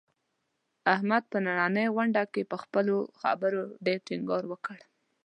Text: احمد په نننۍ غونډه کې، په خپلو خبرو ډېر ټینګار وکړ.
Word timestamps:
احمد 0.93 1.23
په 1.31 1.37
نننۍ 1.45 1.87
غونډه 1.95 2.23
کې، 2.33 2.41
په 2.51 2.57
خپلو 2.63 2.95
خبرو 3.19 3.61
ډېر 3.85 3.99
ټینګار 4.07 4.43
وکړ. 4.47 4.77